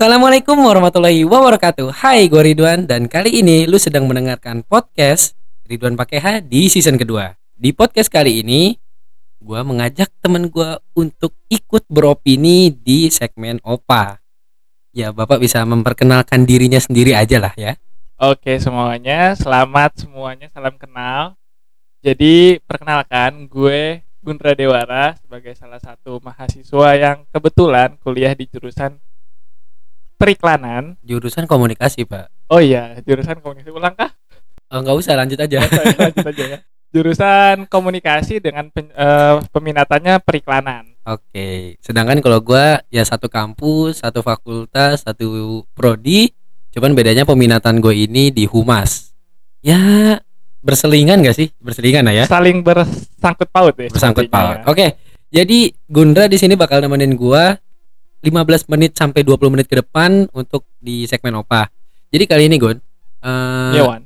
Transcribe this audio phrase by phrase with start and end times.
[0.00, 1.92] Assalamualaikum warahmatullahi wabarakatuh.
[1.92, 5.36] Hai gue Ridwan dan kali ini lu sedang mendengarkan podcast
[5.68, 7.36] Ridwan pakai H di season kedua.
[7.52, 8.80] Di podcast kali ini
[9.44, 14.16] gue mengajak temen gue untuk ikut beropini di segmen OPA
[14.96, 17.76] Ya bapak bisa memperkenalkan dirinya sendiri aja lah ya.
[18.16, 21.36] Oke semuanya, selamat semuanya, salam kenal.
[22.00, 28.96] Jadi perkenalkan gue Gundra Dewara sebagai salah satu mahasiswa yang kebetulan kuliah di jurusan
[30.20, 31.00] periklanan.
[31.00, 34.12] Jurusan komunikasi pak Oh iya, jurusan komunikasi ulang kah?
[34.68, 35.64] oh, Nggak usah lanjut aja
[35.96, 36.58] Lanjut aja ya.
[36.90, 40.90] Jurusan komunikasi dengan pen- eh, peminatannya periklanan.
[41.06, 45.26] Oke, sedangkan kalau gua ya satu kampus, satu fakultas, satu
[45.72, 46.34] prodi,
[46.74, 49.14] cuman bedanya peminatan gue ini di humas.
[49.62, 49.78] Ya
[50.60, 51.48] berselingan gak sih?
[51.62, 52.24] Berselingan lah ya.
[52.26, 53.88] Saling bersangkut paut ya.
[53.88, 54.60] Bersangkut paut.
[54.60, 54.66] ya.
[54.66, 54.86] Oke,
[55.30, 57.54] jadi Gundra di sini bakal nemenin gua
[58.20, 61.72] 15 menit sampai 20 menit ke depan untuk di segmen opa.
[62.12, 62.76] Jadi kali ini Gun,
[63.24, 64.02] eh, Iya Wan.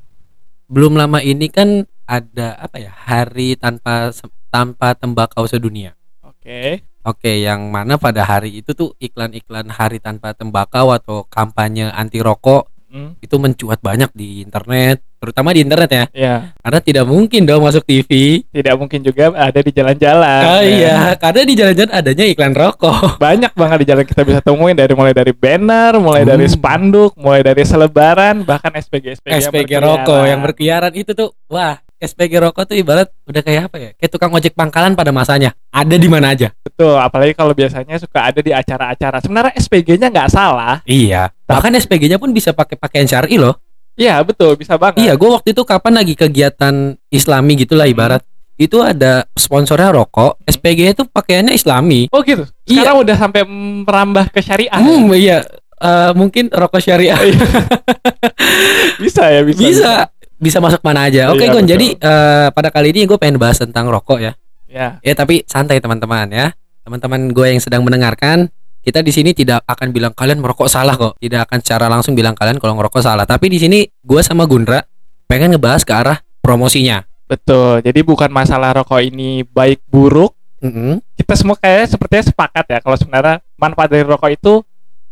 [0.70, 4.12] belum lama ini kan ada apa ya hari tanpa
[4.52, 5.96] tanpa tembakau sedunia.
[6.22, 6.84] Oke.
[7.04, 12.73] Oke, yang mana pada hari itu tuh iklan-iklan hari tanpa tembakau atau kampanye anti rokok
[12.94, 16.04] Hmm, itu mencuat banyak di internet, terutama di internet ya.
[16.14, 18.06] ya, Karena tidak mungkin dong masuk TV.
[18.46, 20.42] tidak mungkin juga ada di jalan-jalan.
[20.46, 20.70] Ah, ya.
[20.70, 23.18] iya, karena di jalan-jalan adanya iklan rokok.
[23.26, 26.54] banyak banget di jalan kita bisa temuin dari mulai dari banner, mulai dari Hmm.
[26.54, 32.32] spanduk, mulai dari selebaran, bahkan SPG SPG, SPG rokok yang berkeliaran itu tuh, wah, SPG
[32.40, 33.90] rokok tuh ibarat udah kayak apa ya?
[33.96, 35.56] Kayak tukang ojek pangkalan pada masanya.
[35.72, 36.52] Ada di mana aja.
[36.60, 37.00] betul.
[37.00, 39.18] Apalagi kalau biasanya suka ada di acara-acara.
[39.24, 40.84] Sebenarnya SPG-nya nggak salah.
[40.84, 41.32] Iya.
[41.48, 43.56] Bahkan SPG-nya pun bisa pakai pakaian syar'i loh.
[43.94, 45.06] Iya betul, bisa banget.
[45.06, 48.26] Iya, gue waktu itu kapan lagi kegiatan Islami gitulah ibarat.
[48.58, 52.10] Itu ada sponsornya rokok, SPG itu pakaiannya Islami.
[52.10, 52.42] Oh gitu.
[52.66, 52.82] Iya.
[52.82, 53.42] Sekarang udah sampai
[53.86, 54.78] merambah ke syariah.
[54.78, 55.46] Hmm, iya.
[55.84, 57.18] Eh, mungkin rokok syariah
[59.04, 59.58] bisa ya, bisa.
[59.58, 59.92] bisa bisa
[60.40, 61.30] masuk mana aja.
[61.30, 61.64] Oke, Iya, Gon.
[61.64, 61.70] betul.
[61.76, 64.32] Jadi eh, pada kali ini gue pengen bahas tentang rokok ya.
[64.68, 64.98] Ya.
[65.00, 66.50] Ya, tapi santai teman-teman ya.
[66.84, 68.50] Teman-teman gue yang sedang mendengarkan,
[68.84, 71.16] kita di sini tidak akan bilang kalian merokok salah kok.
[71.22, 73.24] Tidak akan secara langsung bilang kalian kalau ngerokok salah.
[73.24, 74.82] Tapi di sini gue sama Gundra
[75.30, 77.06] pengen ngebahas ke arah promosinya.
[77.24, 77.80] Betul.
[77.80, 80.36] Jadi bukan masalah rokok ini baik buruk.
[80.60, 81.00] Mm-mm.
[81.16, 84.52] Kita semua kayak sepertinya sepakat ya kalau sebenarnya manfaat dari rokok itu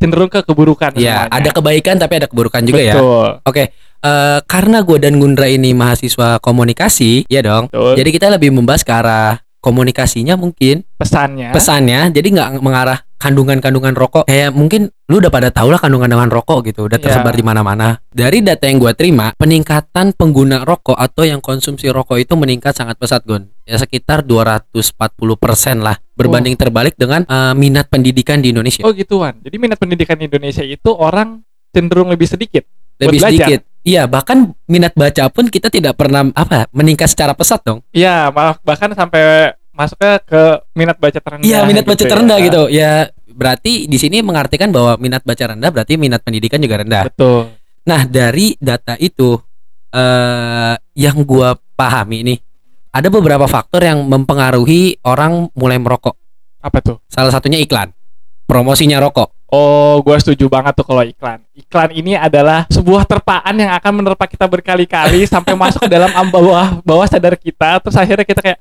[0.01, 0.93] cenderung ke keburukan.
[0.99, 2.93] Ya, ada kebaikan tapi ada keburukan juga ya.
[2.97, 3.29] Betul.
[4.03, 7.71] Eh, karena gue dan Gundra ini mahasiswa komunikasi, ya dong.
[7.71, 7.95] Betul.
[8.03, 11.55] Jadi kita lebih membahas ke arah komunikasinya mungkin pesannya.
[11.55, 12.11] pesannya.
[12.11, 14.27] Jadi nggak mengarah kandungan-kandungan rokok.
[14.27, 17.07] Kayak mungkin lu udah pada tahu lah kandungan-kandungan rokok gitu, udah Iya.
[17.07, 18.03] tersebar di mana-mana.
[18.11, 22.99] Dari data yang gue terima, peningkatan pengguna rokok atau yang konsumsi rokok itu meningkat sangat
[22.99, 23.47] pesat, Gun.
[23.63, 28.83] Ya sekitar 240% lah berbanding terbalik dengan eh, minat pendidikan di Indonesia.
[28.83, 29.39] Oh gituan.
[29.39, 31.39] Jadi minat pendidikan di Indonesia itu orang
[31.71, 32.67] cenderung lebih sedikit.
[32.99, 33.63] Lebih sedikit.
[33.83, 37.83] Iya, bahkan minat baca pun kita tidak pernah apa meningkat secara pesat dong.
[37.91, 41.43] Iya, malah bahkan sampai masuknya ke minat baca terendah.
[41.43, 42.45] Iya, minat baca gitu terendah ya.
[42.47, 42.63] gitu.
[42.71, 42.91] Ya,
[43.27, 47.03] berarti di sini mengartikan bahwa minat baca rendah berarti minat pendidikan juga rendah.
[47.11, 47.51] Betul.
[47.83, 49.35] Nah, dari data itu
[49.93, 52.39] eh yang gua pahami nih,
[52.95, 56.15] ada beberapa faktor yang mempengaruhi orang mulai merokok.
[56.63, 56.97] Apa tuh?
[57.11, 57.91] Salah satunya iklan.
[58.47, 59.32] Promosinya rokok.
[59.53, 61.45] Oh, gua setuju banget tuh kalau iklan.
[61.53, 66.33] Iklan ini adalah sebuah terpaan yang akan menerpa kita berkali-kali sampai masuk ke dalam am-
[66.33, 67.77] bawah bawah sadar kita.
[67.85, 68.59] Terus akhirnya kita kayak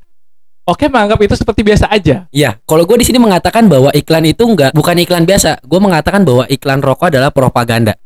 [0.63, 2.31] Oke, menganggap itu seperti biasa aja.
[2.31, 5.59] Iya, kalau gue di sini mengatakan bahwa iklan itu enggak bukan iklan biasa.
[5.67, 7.99] Gue mengatakan bahwa iklan rokok adalah propaganda.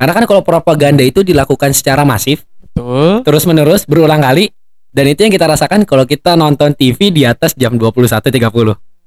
[0.00, 3.20] Karena kan kalau propaganda itu dilakukan secara masif, Betul.
[3.28, 4.48] terus menerus berulang kali,
[4.88, 8.40] dan itu yang kita rasakan kalau kita nonton TV di atas jam 21.30.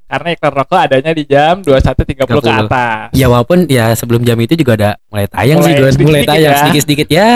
[0.05, 2.69] Karena iklan rokok adanya di jam 21.30 ke 30.
[2.69, 3.09] atas.
[3.11, 6.29] Ya walaupun ya sebelum jam itu juga ada mulai tayang sih Mulai gue mulai sedikit-sedikit
[6.29, 6.59] tayang ya.
[6.61, 7.27] sedikit-sedikit ya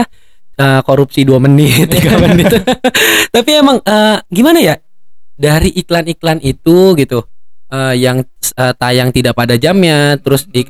[0.55, 2.45] eh, korupsi dua menit tiga menit.
[3.35, 4.75] Tapi emang eh, gimana ya
[5.33, 7.25] dari iklan-iklan itu gitu
[7.71, 8.21] eh, yang
[8.53, 10.69] eh, tayang tidak pada jamnya, terus ik-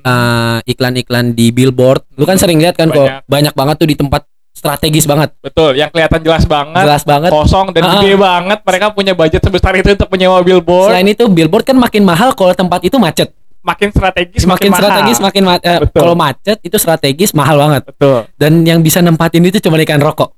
[0.64, 3.26] iklan-iklan di billboard, lu kan sering lihat kan kok Banyak.
[3.26, 7.32] banyak banget tuh di tempat strategis banget, Betul, yang kelihatan jelas banget, jelas banget.
[7.32, 7.92] kosong dan Ah.
[7.96, 8.60] gede banget.
[8.60, 10.92] Mereka punya budget sebesar itu untuk menyewa billboard.
[10.92, 13.32] Selain itu billboard kan makin mahal kalau tempat itu macet.
[13.62, 15.28] makin strategis, Semakin makin strategis mahal.
[15.30, 16.00] makin ma- Betul.
[16.00, 17.84] kalau macet itu strategis mahal banget.
[17.86, 18.20] Betul.
[18.34, 20.32] Dan yang bisa nempatin itu cuma ikan rokok.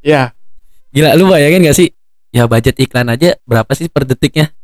[0.00, 0.30] Ya,
[0.88, 1.90] Gila lu bayangin gak sih?
[2.28, 4.54] Ya budget iklan aja berapa sih per detiknya?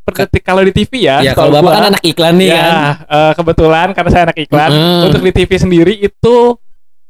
[0.00, 1.18] per detik kalau di TV ya.
[1.20, 2.76] ya kalau bapak gua, kan anak iklan nih ya, kan.
[3.08, 5.02] eh, kebetulan karena saya anak iklan, Mm.
[5.02, 6.34] untuk di TV sendiri itu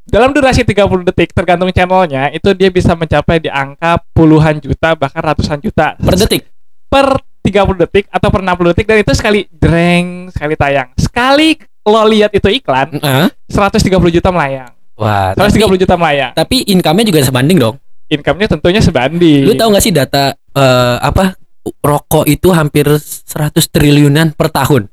[0.06, 5.20] dalam durasi 30 detik tergantung channelnya itu dia bisa mencapai di angka puluhan juta bahkan
[5.20, 6.46] ratusan juta Per detik.
[6.86, 12.02] per 30 detik atau per 60 detik dan itu sekali dreng sekali tayang sekali lo
[12.02, 13.26] lihat itu iklan Heeh.
[13.46, 14.74] 130 juta melayang.
[14.96, 16.32] Wah, tapi, 130 juta melayang.
[16.34, 17.76] tapi income-nya juga sebanding dong.
[18.08, 19.44] Income-nya tentunya sebanding.
[19.44, 21.36] Lu tahu nggak sih data eh, apa
[21.78, 24.86] rokok itu hampir 100 triliunan per tahun.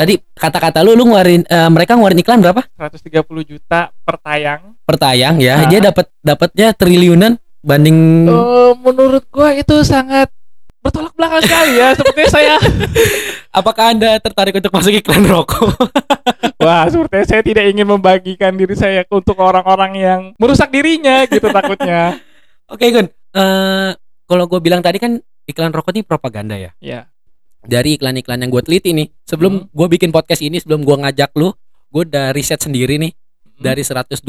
[0.00, 2.64] Tadi kata-kata lu lu ngeluarin eh, mereka ngeluarin iklan berapa?
[2.80, 4.72] 130 juta per tayang.
[4.88, 5.60] Per tayang ya.
[5.60, 5.68] Ah.
[5.68, 10.32] Dia dapat dapatnya triliunan banding Eh, menurut gua itu sangat
[10.80, 11.92] bertolak belakang sekali ya.
[11.92, 12.54] Sepertinya saya
[13.60, 15.68] apakah Anda tertarik untuk masuk iklan rokok?
[16.64, 22.16] Wah, sepertinya saya tidak ingin membagikan diri saya untuk orang-orang yang merusak dirinya gitu takutnya.
[22.72, 23.04] Oke, Gun.
[23.36, 23.92] Eh
[24.24, 26.72] kalau gue bilang tadi kan iklan rokok ini propaganda ya.
[26.80, 27.04] Ya.
[27.60, 31.52] Dari iklan-iklan yang gue teliti nih, sebelum gue bikin podcast ini, sebelum gue ngajak lu,
[31.88, 33.12] gue udah riset sendiri nih
[33.54, 34.24] dari 126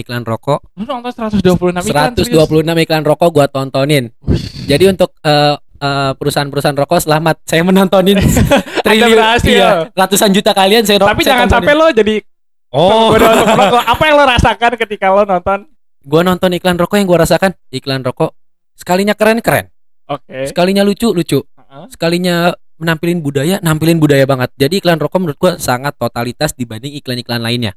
[0.00, 1.44] iklan rokok, Lu nonton 126
[1.84, 2.80] iklan 126 serius?
[2.80, 4.04] iklan rokok gue tontonin.
[4.64, 5.56] Jadi untuk eh,
[6.16, 8.16] perusahaan-perusahaan rokok selamat saya menontonin
[8.84, 9.48] triliun berhasil.
[9.50, 11.56] iya, ratusan juta kalian saya Tapi saya jangan tontonin.
[11.60, 12.14] sampai lo jadi
[12.70, 13.82] Oh, merokok.
[13.82, 15.68] Apa yang lo rasakan ketika lo nonton?
[16.00, 18.32] gue nonton iklan rokok yang gue rasakan iklan rokok
[18.72, 19.68] sekalinya keren keren,
[20.06, 20.48] Oke.
[20.48, 21.84] sekalinya lucu lucu, Heeh.
[21.92, 24.50] sekalinya menampilin budaya nampilin budaya banget.
[24.56, 27.76] Jadi iklan rokok menurut gue sangat totalitas dibanding iklan-iklan lainnya.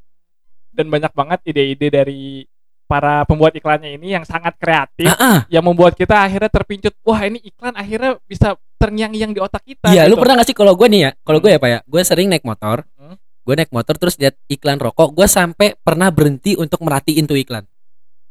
[0.74, 2.42] Dan banyak banget ide-ide dari
[2.84, 5.48] para pembuat iklannya ini yang sangat kreatif ah.
[5.48, 10.04] yang membuat kita akhirnya terpincut wah ini iklan akhirnya bisa terngiang-ngiang di otak kita Iya,
[10.04, 10.20] lu gitu.
[10.20, 12.44] pernah gak sih kalau gue nih ya, kalau gue ya pak ya, gue sering naik
[12.44, 13.16] motor, Hmm.
[13.16, 17.64] gue naik motor terus lihat iklan rokok, gue sampai pernah berhenti untuk merhatiin tuh iklan.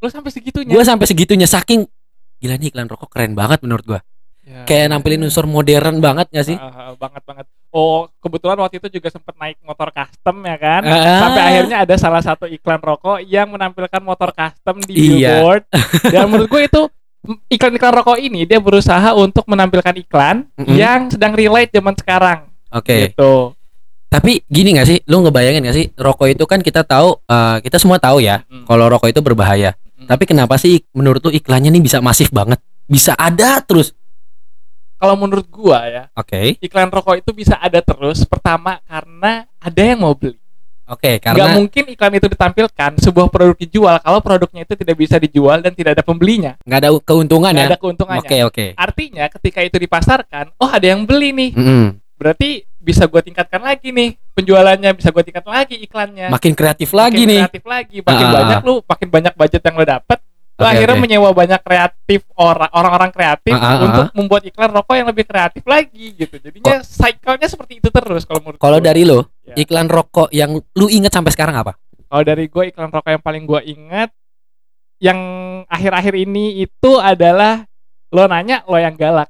[0.03, 1.89] lo sampai segitunya Gue sampai segitunya saking
[2.37, 3.99] gila nih iklan rokok keren banget menurut gue.
[4.43, 4.67] Ya.
[4.67, 6.57] Kayak nampilin unsur modern banget gak sih?
[6.57, 11.19] Ah, banget banget oh kebetulan waktu itu juga sempat naik motor custom ya kan Ah.
[11.23, 15.39] sampai akhirnya ada salah satu iklan rokok yang menampilkan motor custom di Iya.
[15.39, 15.63] billboard
[16.13, 16.81] dan menurut gue itu
[17.23, 20.75] m- iklan-iklan rokok ini dia berusaha untuk menampilkan iklan Mm-mm.
[20.75, 23.09] yang sedang relate zaman sekarang Oke.
[23.09, 23.55] gitu
[24.05, 27.81] Tapi gini gak sih, lu ngebayangin gak sih, rokok itu kan kita tahu, eh, kita
[27.81, 28.61] semua tahu ya, Mm.
[28.63, 29.73] kalau rokok itu berbahaya.
[29.95, 30.05] Mm.
[30.05, 33.97] Tapi kenapa sih menurut lu iklannya nih bisa masif banget, bisa ada terus?
[35.03, 39.99] Kalau menurut gua ya Oke, iklan rokok itu bisa ada terus pertama karena ada yang
[39.99, 40.39] mau beli
[40.83, 45.15] oke, nggak karena mungkin iklan itu ditampilkan sebuah produk dijual kalau produknya itu tidak bisa
[45.17, 47.71] dijual dan tidak ada pembelinya nggak ada keuntungan nggak ya.
[47.71, 48.65] ada keuntungannya Oke oke.
[48.73, 51.85] artinya ketika itu dipasarkan oh ada yang beli nih Mm-mm.
[52.15, 57.23] berarti bisa gue tingkatkan lagi nih penjualannya bisa gue tingkat lagi iklannya Makin kreatif lagi
[57.23, 57.41] Makin nih.
[57.47, 60.19] kreatif lagi makin Ah, ah, banyak lu makin banyak budget yang lo dapet
[60.55, 61.01] Oke, akhirnya oke.
[61.01, 65.63] menyewa banyak kreatif orang orang-orang kreatif ah, ah, untuk membuat iklan rokok yang lebih kreatif
[65.63, 68.85] lagi gitu jadinya cycle-nya seperti itu terus kalau menurut Kalau gue.
[68.85, 69.59] dari lo, Ya.
[69.59, 71.75] iklan rokok yang lu inget sampai sekarang apa?
[72.05, 74.09] kalau dari gue iklan rokok yang paling gue ingat
[74.97, 75.19] yang
[75.65, 77.65] akhir-akhir ini itu adalah
[78.07, 79.27] lo nanya lo yang galak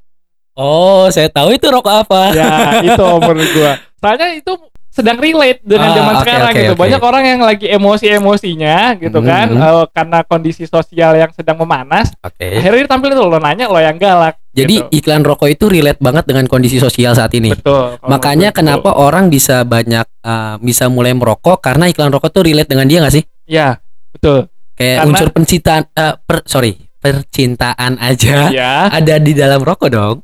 [0.53, 2.29] Oh, saya tahu itu rokok apa.
[2.29, 2.51] ya
[2.83, 3.73] itu menurut gua
[4.03, 4.53] soalnya itu
[4.93, 6.81] sedang relate dengan Ah, zaman oke, sekarang oke, gitu oke.
[6.85, 9.57] banyak orang yang lagi emosi-emosinya gitu Mhm, kan mhm.
[9.59, 12.61] eh, karena kondisi sosial yang sedang memanas Oke.
[12.61, 14.93] akhirnya ditampilin tuh lo nanya lo yang galak Jadi gitu.
[14.93, 17.49] iklan rokok itu relate banget dengan kondisi sosial saat ini.
[17.51, 22.45] betul Makanya gue, kenapa orang bisa banyak uh, bisa mulai merokok karena iklan rokok tuh
[22.45, 23.25] relate dengan dia gak sih?
[23.25, 23.49] betul.
[23.49, 23.67] ya
[24.13, 24.39] betul
[24.73, 30.15] Kayak Karena- unsur pencintaan uh, per, sorry, percintaan aja ya ada di dalam rokok dong.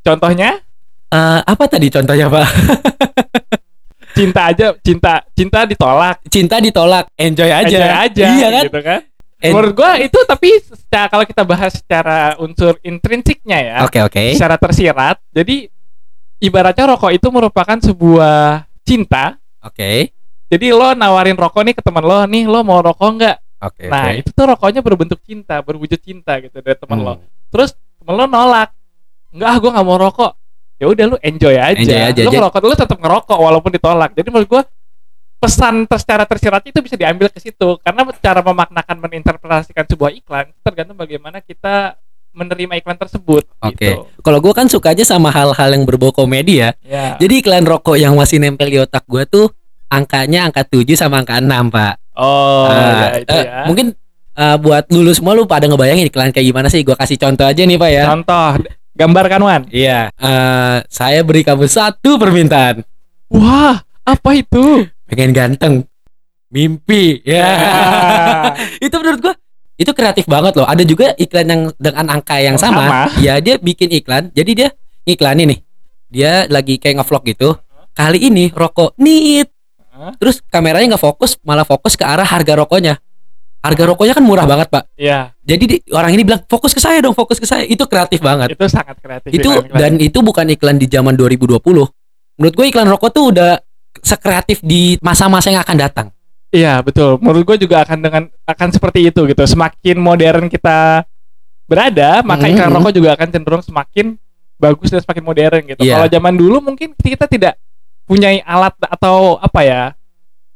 [0.00, 0.60] contohnya
[1.08, 2.44] Uh, apa tadi contohnya, Pak?
[4.18, 7.62] cinta aja cinta cinta ditolak Cinta ditolak, enjoy aja.
[7.64, 8.64] enjoy aja Iya kan?
[8.66, 9.00] gitu kan
[9.38, 14.34] En- menurut gua itu tapi secara kalau kita bahas secara unsur intrinsiknya ya Oke, oke.
[14.34, 15.22] secara tersirat.
[15.30, 15.70] Jadi
[16.38, 19.38] ibaratnya rokok itu merupakan sebuah cinta.
[19.62, 20.10] Oke.
[20.48, 23.36] Jadi lo nawarin rokok nih ke teman lo, nih lo mau rokok nggak?
[23.60, 24.18] Oke, Nah oke.
[24.18, 27.14] itu tuh rokoknya berbentuk cinta, berwujud cinta gitu dari teman lo.
[27.14, 27.26] Hmm.
[27.50, 28.70] Terus teman lo nolak,
[29.30, 30.32] nggak, gue nggak mau rokok.
[30.78, 31.78] Ya udah lu enjoy aja.
[31.78, 32.22] Enjoy aja.
[32.22, 34.14] Lu ngerokok, lu tetap ngerokok walaupun ditolak.
[34.14, 34.62] Jadi menurut gua
[35.38, 40.60] pesan secara tersirat itu bisa diambil ke situ karena cara memaknakan meninterpretasikan sebuah iklan itu
[40.66, 41.94] tergantung bagaimana kita
[42.34, 43.46] menerima iklan tersebut.
[43.62, 43.98] Oke.
[43.98, 44.02] Gitu.
[44.22, 46.74] Kalau gue kan sukanya sama hal-hal yang berbau komedi ya.
[46.82, 47.14] Ya.
[47.22, 49.46] Jadi iklan rokok yang masih nempel di otak gue tuh
[49.88, 51.94] angkanya angka 7 sama angka 6, Pak.
[52.18, 53.62] Oh, Ah, ya itu eh, ya.
[53.66, 53.86] Mungkin
[54.36, 56.82] eh, buat lulu semua lu pada ngebayangin iklan kayak gimana sih?
[56.82, 58.04] Gua kasih contoh aja nih, Pak ya.
[58.10, 58.48] Contoh,
[58.98, 59.62] gambarkan Wan.
[59.70, 62.82] Iya, eh, saya beri kamu satu permintaan.
[63.30, 64.82] Wah, apa itu?
[65.06, 65.86] Pengen ganteng.
[66.50, 67.22] Mimpi.
[67.22, 67.46] Ya.
[67.46, 68.52] Ah.
[68.84, 69.34] itu menurut gua
[69.78, 70.66] itu kreatif banget loh.
[70.66, 72.82] Ada juga iklan yang dengan angka yang sama.
[72.82, 73.00] sama.
[73.22, 74.34] Ya, dia bikin iklan.
[74.34, 74.68] Jadi dia
[75.06, 75.60] iklanin nih.
[76.10, 77.48] Dia lagi kayak ngevlog gitu.
[77.94, 79.54] Kali ini rokok nit.
[80.18, 83.02] Terus kameranya nggak fokus, malah fokus ke arah harga rokoknya.
[83.58, 84.94] Harga rokoknya kan murah banget, Pak.
[84.94, 87.66] Ya, Jadi di- orang ini bilang fokus ke saya dong, fokus ke saya.
[87.66, 88.54] Itu kreatif banget.
[88.54, 89.30] itu sangat kreatif.
[89.30, 91.58] itu dan itu bukan iklan di zaman 2020.
[92.38, 93.58] Menurut gue iklan rokok tuh udah
[93.98, 96.06] sekreatif di masa-masa yang akan datang.
[96.48, 97.18] Iya betul.
[97.18, 99.42] Menurut gue juga akan dengan akan seperti itu gitu.
[99.42, 101.02] Semakin modern kita
[101.66, 104.16] berada, maka Mhm, iklan rokok juga akan cenderung semakin
[104.56, 105.80] bagus dan semakin modern gitu.
[105.82, 105.98] Iya.
[105.98, 107.58] Kalau zaman dulu mungkin kita tidak
[108.06, 109.82] punya alat atau apa ya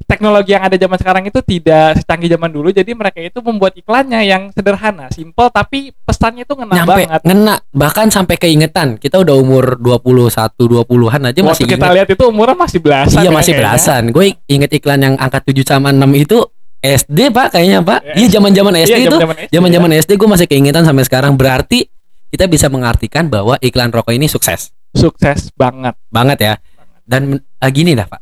[0.02, 2.68] teknologi yang ada zaman sekarang itu tidak secanggih zaman dulu.
[2.68, 7.20] Jadi mereka itu membuat iklannya yang sederhana, simple tapi pesannya itu ngena Nyampe banget.
[7.22, 8.96] ngena bahkan sampai keingetan.
[8.96, 11.96] Kita udah umur 21 20-an aja masih Waktu kita inget.
[11.96, 13.18] lihat itu umurnya masih belasan.
[13.18, 13.60] Iya ya masih kayaknya.
[13.60, 14.02] belasan.
[14.10, 16.38] Gue inget iklan yang angka 7 sama 6 itu
[16.78, 18.00] SD Pak kayaknya Pak.
[18.02, 19.16] Ya, Iya zaman-zaman SD Iya, itu.
[19.50, 21.32] zaman-zaman SD, SD gue masih keingetan sampai sekarang.
[21.34, 21.86] Berarti
[22.28, 24.72] kita bisa mengartikan bahwa iklan rokok ini sukses.
[24.90, 24.98] ya.
[24.98, 25.94] sukses banget.
[26.10, 26.54] Banget ya.
[27.02, 28.20] Dan ah, gini dah Pak.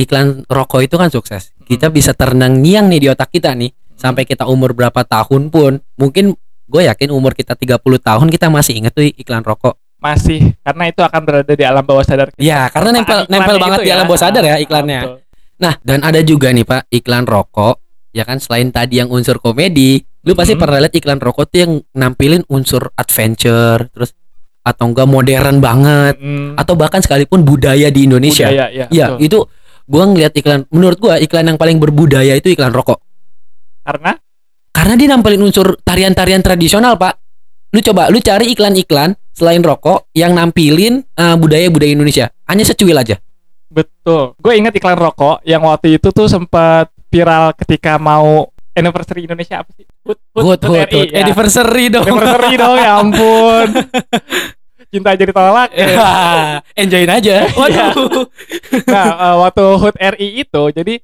[0.00, 1.52] Iklan rokok itu kan sukses.
[1.60, 6.32] Kita bisa ternang-ngiang nih di otak kita nih sampai kita umur berapa tahun pun mungkin
[6.64, 9.76] gue yakin umur kita 30 tahun kita masih inget tuh iklan rokok.
[10.00, 12.40] Masih karena itu akan berada di alam bawah sadar kita.
[12.40, 15.00] Ya, karena nempel nempel banget di alam bawah sadar ya iklannya.
[15.04, 15.18] betul.
[15.60, 17.76] Nah, dan ada juga nih Pak, iklan rokok
[18.10, 20.60] ya kan selain tadi yang unsur komedi, lu pasti Mhm.
[20.60, 24.16] pernah lihat iklan rokok tuh yang nampilin unsur adventure, terus
[24.60, 28.48] atau enggak modern banget, Mm, atau bahkan sekalipun budaya di Indonesia.
[28.48, 29.24] budaya, ya, Iya, betul.
[29.24, 29.38] itu
[29.90, 33.02] gua ngeliat iklan menurut gua iklan yang paling berbudaya itu iklan rokok.
[33.82, 34.14] karena
[34.70, 37.18] Karena dia nampilin unsur tarian-tarian tradisional, Pak.
[37.70, 42.30] Lu coba lu cari iklan-iklan selain rokok yang nampilin eh, budaya-budaya Indonesia.
[42.46, 43.18] Hanya secuil aja.
[43.68, 44.34] betul.
[44.38, 49.70] Gue ingat iklan rokok yang waktu itu tuh sempat viral ketika mau anniversary Indonesia apa
[49.74, 49.84] sih?
[50.02, 51.08] Hut Hut, hut, hut.
[51.10, 51.22] ya.
[51.22, 52.06] Anniversary dong.
[52.06, 53.68] Anniversary dong ya ampun.
[54.90, 55.70] Cinta jadi tolak.
[55.78, 57.46] Ya, enjoyin aja.
[57.54, 58.26] Waduh.
[58.90, 60.94] Nah, eh, waktu HUT RI itu jadi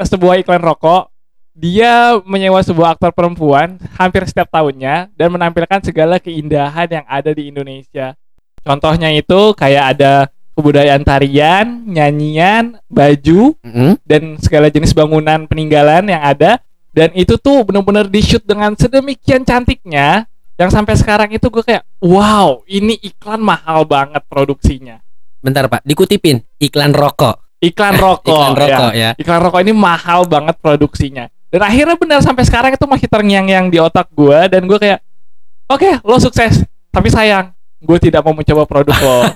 [0.00, 1.12] sebuah iklan rokok
[1.56, 7.48] dia menyewa sebuah aktor perempuan hampir setiap tahunnya dan menampilkan segala keindahan yang ada di
[7.48, 8.12] Indonesia.
[8.60, 13.96] Contohnya itu kayak ada kebudayaan tarian, nyanyian, baju, Mm-mm.
[14.04, 16.60] dan segala jenis bangunan peninggalan yang ada
[16.96, 20.24] dan itu tuh benar-benar di shoot dengan sedemikian cantiknya
[20.56, 24.98] yang sampai sekarang itu gue kayak wow ini iklan mahal banget produksinya
[25.36, 25.86] Bentar, Pak.
[25.86, 27.38] Dikutipin iklan rokok.
[27.62, 28.98] iklan rokok, Iklan rokok ya.
[28.98, 29.10] ya.
[29.14, 33.78] iklan rokok ini mahal banget produksinya dan akhirnya benar sampai sekarang itu masih terngiang-ngiang di
[33.78, 34.98] otak gue dan gue kayak
[35.68, 39.18] oke lo sukses tapi sayang gue tidak mau mencoba produk lo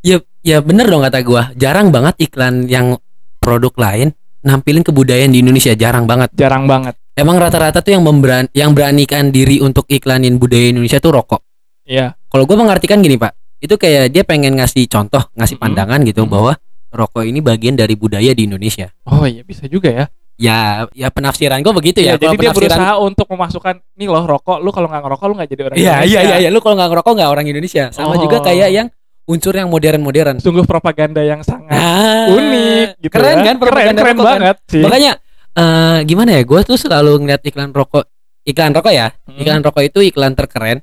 [0.00, 1.52] Ya, ya bener dong kata gua.
[1.54, 2.96] Jarang banget iklan yang
[3.36, 5.76] produk lain nampilin kebudayaan di Indonesia.
[5.76, 6.32] Jarang banget.
[6.32, 11.12] jarang banget Emang rata-rata tuh yang memberan yang beranikan diri untuk iklanin budaya Indonesia tuh
[11.12, 11.44] rokok.
[11.84, 13.32] Iya Kalau gua mengartikan gini, Pak.
[13.58, 16.30] Itu kayak dia pengen ngasih contoh, ngasih pandangan gitu Mhm.
[16.30, 16.52] bahwa
[16.88, 18.88] rokok ini bagian dari budaya di Indonesia.
[19.04, 22.16] oh iya bisa juga ya Ya, ya penafsiran gua begitu ya.
[22.16, 25.26] Iya, jadi Kalau dia penafsiran berusaha untuk memasukkan nih loh rokok lu kalau nggak ngerokok
[25.28, 26.08] lu nggak jadi orang Iya, Indonesia.
[26.08, 26.48] iya, iya, iya.
[26.48, 27.84] Lu kalau nggak ngerokok nggak orang Indonesia.
[27.92, 28.18] Sama Oh.
[28.18, 28.86] juga kayak yang
[29.26, 30.40] unsur yang modern-modern.
[30.40, 33.30] sungguh propaganda yang sangat Ah, unik gitu keren ya.
[33.36, 34.38] kan keren propaganda keren rokok kan?
[34.40, 35.10] banget sih Makanya
[35.52, 36.42] eh gimana ya?
[36.42, 38.06] Gue tuh selalu ngeliat iklan rokok,
[38.42, 39.10] iklan rokok ya.
[39.26, 39.38] Hmm.
[39.38, 40.80] Iklan rokok itu iklan terkeren.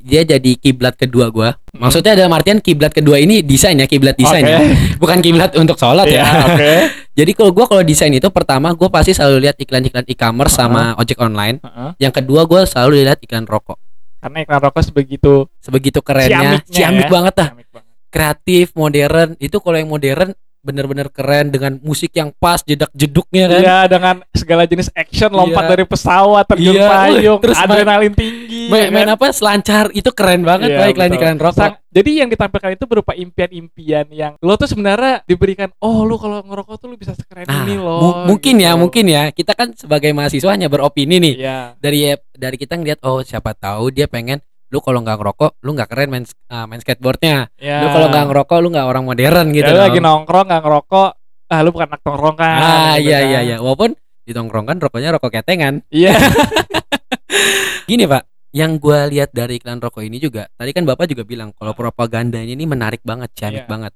[0.00, 1.52] Dia jadi kiblat kedua gua.
[1.76, 1.84] Hmm.
[1.84, 4.52] Maksudnya dalam artian kiblat kedua ini desain ya, kiblat desain Oke.
[4.56, 4.60] ya.
[5.02, 6.28] Bukan kiblat untuk sholat Iya, ya.
[6.48, 6.72] oke
[7.20, 11.20] Jadi kalau gua kalau desain itu pertama gua pasti selalu lihat iklan-iklan e-commerce sama ojek
[11.20, 11.60] online.
[11.60, 11.90] Heeh.
[12.00, 13.76] Yang kedua gua selalu lihat iklan rokok.
[14.20, 17.12] karena iklan rokok sebegitu Sebegitu kerennya, ciamik ya.
[17.12, 17.88] banget ciamik banget.
[18.08, 19.32] Kreatif, modern.
[19.36, 23.60] Itu kalau yang modern bener-bener keren dengan musik yang pas, jedak-jeduknya kan.
[23.60, 25.70] Iya dengan segala jenis action lompat Iya.
[25.70, 29.16] dari pesawat terjun Iya, payung terus main- adrenalin tinggi Main, ya main kan?
[29.16, 31.46] apa selancar itu keren banget Iya, Pak iklan-iklan betul.
[31.46, 31.58] rokok.
[31.58, 36.38] Sang- jadi yang ditampilkan itu berupa impian-impian yang lo tuh sebenarnya diberikan oh lu kalau
[36.40, 38.78] ngerokok tuh lu bisa sekeren Nah, ini mu- mungkin ya, gitu.
[38.78, 39.22] mungkin ya.
[39.30, 41.34] Kita kan sebagai mahasiswa hanya beropini nih.
[41.36, 41.98] Iya Dari
[42.32, 44.38] dari kita ngeliat oh siapa tahu dia pengen
[44.70, 47.50] lu kalau nggak ngerokok lu nggak keren main ah, main skateboardnya.
[47.56, 47.82] ya.
[47.82, 49.66] Lu kalau nggak ngerokok lu nggak orang modern gitu.
[49.66, 51.10] ya, lu lagi nongkrong nggak ngerokok
[51.50, 53.28] ah lu bukan anak nongkrong kan Ah gitu iya kan.
[53.28, 53.56] iya iya.
[53.58, 53.90] Walaupun
[54.22, 55.82] di tongkrongan rokoknya rokok ketengan.
[55.90, 56.14] iya
[57.88, 58.22] Gini Pak,
[58.52, 62.46] yang gua lihat dari iklan rokok ini juga, tadi kan Bapak juga bilang kalau propagandanya
[62.46, 63.68] ini menarik banget, ciamik Iya.
[63.68, 63.92] banget.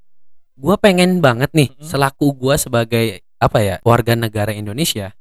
[0.55, 1.83] Gua pengen banget nih Mm-mm.
[1.85, 5.15] selaku gua sebagai apa ya warga negara Indonesia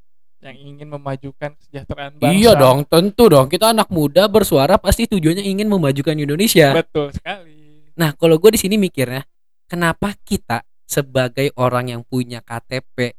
[0.52, 3.48] yang ingin memajukan kesejahteraan bangsa Iya dong, tentu dong.
[3.48, 6.76] Kita anak muda bersuara pasti tujuannya ingin memajukan Indonesia.
[6.76, 9.22] betul sekali Nah, kalau gue di sini mikirnya,
[9.70, 13.14] kenapa kita sebagai orang yang punya KTP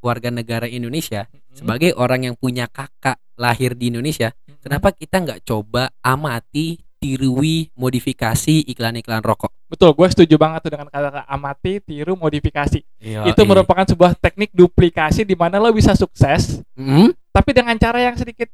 [0.00, 1.56] warga negara Indonesia, Mm-mm.
[1.60, 4.64] sebagai orang yang punya kakak lahir di Indonesia, Mm-mm.
[4.64, 9.52] kenapa kita nggak coba amati, tirui, modifikasi iklan-iklan rokok?
[9.66, 14.48] betul gue setuju banget tuh dengan kata amati tiru modifikasi Iya, itu merupakan sebuah teknik
[14.50, 17.12] duplikasi di mana lo bisa sukses Hmm?
[17.28, 18.48] tapi dengan cara yang sedikit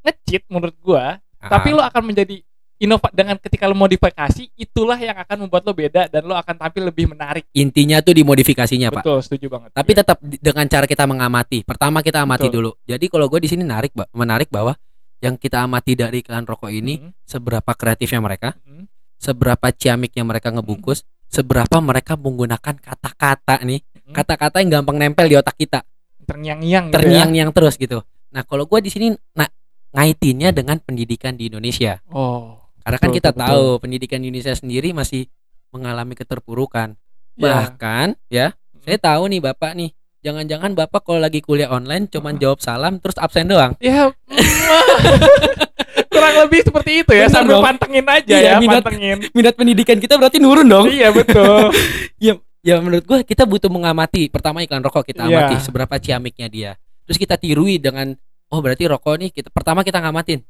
[0.00, 1.50] ngecit menurut gua Ah.
[1.50, 2.38] tapi lo akan menjadi
[2.78, 6.82] inova dengan ketika lo modifikasi itulah yang akan membuat lo beda dan lo akan tampil
[6.84, 7.46] lebih menarik.
[7.52, 9.02] Intinya tuh di modifikasinya, Pak.
[9.02, 9.70] Betul, setuju banget.
[9.70, 9.98] Tapi Iya.
[10.02, 11.62] tetap dengan cara kita mengamati.
[11.62, 12.54] Pertama kita amati Betul.
[12.56, 12.70] dulu.
[12.84, 14.74] Jadi kalau gue di sini narik, Ba- menarik bahwa
[15.22, 18.90] yang kita amati dari iklan rokok ini Mhm, seberapa kreatifnya mereka, mhm.
[19.16, 24.12] seberapa ciamiknya mereka ngebungkus, seberapa mereka menggunakan kata-kata nih, Mhm.
[24.12, 25.86] kata-kata yang gampang nempel di otak kita,
[26.26, 26.96] terngiang-ngiang gitu ya.
[26.98, 28.02] terngiang-ngiang terus gitu.
[28.34, 29.46] Nah, kalau gue di sini nah
[29.92, 32.00] ngaitinnya dengan pendidikan di Indonesia.
[32.10, 32.58] Oh.
[32.82, 35.30] Karena kan Betul, kita betul, tahu pendidikan di Indonesia sendiri masih
[35.70, 36.98] mengalami keterpurukan.
[37.38, 37.70] Ya.
[37.70, 38.46] Bahkan ya,
[38.82, 43.14] saya tahu nih Bapak nih, jangan-jangan Bapak kalau lagi kuliah online cuman jawab salam terus
[43.16, 43.74] absen doang.
[43.78, 44.10] Ya.
[46.08, 47.64] Kurang lebih seperti itu ya, Bener sambil dong.
[47.64, 49.18] pantengin aja Iya, ya, minat- pantengin.
[49.36, 50.86] Minat pendidikan kita berarti nurun dong.
[50.88, 51.70] iya, betul.
[52.62, 55.50] Ya menurut gua kita butuh mengamati pertama iklan rokok kita Iya.
[55.50, 56.70] amati seberapa ciamiknya dia.
[57.02, 58.14] Terus kita tirui dengan
[58.48, 60.46] oh berarti rokok nih kita pertama kita ngamatin.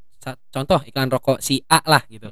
[0.52, 2.28] Contoh iklan rokok si A lah gitu.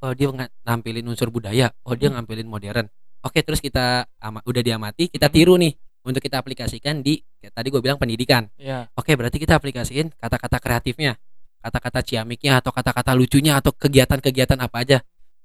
[0.00, 0.32] Oh dia
[0.64, 2.88] nampilin unsur budaya, oh dia nampilin modern.
[3.20, 7.68] Oke, terus kita ama- udah diamati, kita tiru nih untuk kita aplikasikan di kayak tadi
[7.68, 8.48] gue bilang pendidikan.
[8.56, 8.88] Iya.
[8.96, 11.16] Oke, berarti kita aplikasiin kata-kata kreatifnya,
[11.60, 14.98] kata-kata ciamiknya atau kata-kata lucunya atau kegiatan-kegiatan apa aja.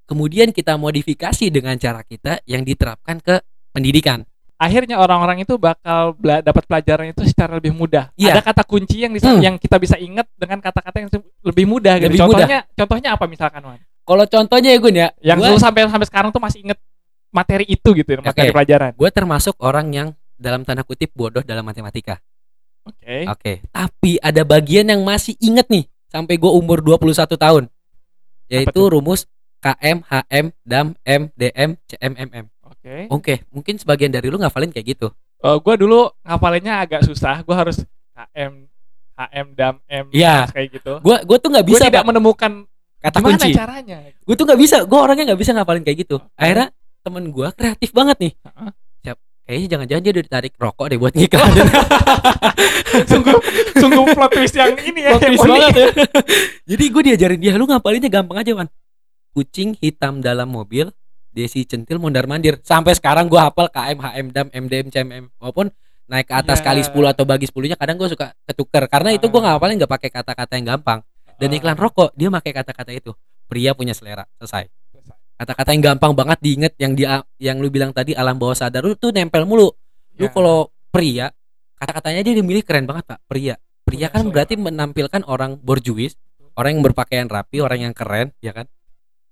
[0.05, 3.41] Kemudian kita modifikasi dengan cara kita yang diterapkan ke
[3.73, 4.23] pendidikan.
[4.55, 8.07] Akhirnya orang-orang itu bakal bela- dapat pelajaran itu secara lebih mudah.
[8.15, 8.39] Iya.
[8.39, 9.43] Ada kata kunci yang bisa Hmm.
[9.43, 11.09] yang kita bisa ingat dengan kata-kata yang
[11.43, 12.07] lebih mudah gitu.
[12.15, 12.31] Lebih mudah.
[12.39, 13.79] contohnya contohnya apa misalkan, Wan?
[14.05, 16.79] Kalau contohnya ya Gun ya, Yang gua, lu sampai sampai sekarang tuh masih inget
[17.33, 18.55] materi itu gitu, materi Oke.
[18.55, 18.91] pelajaran.
[18.95, 20.07] gua termasuk orang yang
[20.45, 22.21] dalam tanda kutip bodoh dalam matematika.
[22.85, 23.25] Oke.
[23.25, 27.63] Oke, tapi ada bagian yang masih inget nih sampai gue umur 21 tahun.
[28.45, 29.25] Yaitu rumus
[29.57, 32.45] KM, HM, DAM, M, DM, CM, MM.
[32.61, 32.95] Oke.
[33.09, 35.09] Oke, mungkin sebagian dari lu ngafalin kayak gitu.
[35.41, 37.41] Eh, gua dulu ngapalinnya agak susah.
[37.41, 37.81] Gua harus
[38.13, 38.69] KM
[39.17, 40.45] HM DAM M Iya.
[40.53, 41.01] kayak gitu.
[41.01, 42.51] Gua gua tuh nggak Gue bisa tidak Pak, menemukan
[43.01, 43.49] kata gimana kunci.
[43.57, 43.97] caranya.
[44.21, 46.17] Gue tuh nggak bisa, gue orangnya nggak bisa ngapalin kayak gitu.
[46.37, 46.69] Akhirnya
[47.01, 48.33] temen gue kreatif banget nih.
[48.37, 48.69] Heeh.
[48.69, 48.84] Siap.
[49.45, 51.67] Kayaknya jangan-jangan dia udah ditarik rokok deh buat ngiklanin.
[53.11, 53.37] sungguh
[53.77, 55.11] sungguh plot twist yang ini ya.
[55.13, 55.87] Plot twist banget ya.
[56.73, 58.67] Jadi gue diajarin dia, lu ngapalinnya gampang aja Wan.
[59.37, 60.89] Kucing hitam dalam mobil,
[61.29, 62.57] desi centil mondar mandir.
[62.65, 65.25] Sampai sekarang gue hafal KM, HM, DAM, MDM, CMM.
[65.37, 65.69] Walaupun
[66.05, 66.65] naik ke atas Ya.
[66.69, 69.57] kali 10 atau bagi 10 nya kadang gue suka ketuker karena itu gue Ah.
[69.57, 71.01] ngapalin nggak pakai kata-kata yang gampang
[71.41, 71.57] dan Ah.
[71.57, 73.09] iklan rokok dia pakai kata-kata itu
[73.49, 74.69] pria punya selera selesai
[75.35, 78.95] kata-kata yang gampang banget diinget yang dia yang lu bilang tadi alam bawah sadar lu
[78.95, 79.71] tuh nempel mulu.
[80.15, 80.31] Lu Ya.
[80.31, 81.27] kalau pria
[81.75, 83.19] kata-katanya dia dimilih keren banget pak.
[83.27, 83.55] Pria.
[83.85, 86.15] Pria kan berarti menampilkan orang borjuis
[86.55, 88.65] orang yang berpakaian rapi orang yang keren ya kan?